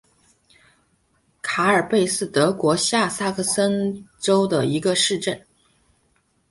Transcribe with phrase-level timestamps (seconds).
[1.43, 5.45] 卡尔贝是德国下萨克森州的一个市镇。